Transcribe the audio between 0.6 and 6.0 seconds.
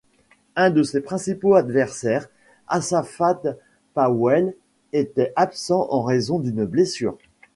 de ses principaux adversaires, Asafa Powell était absent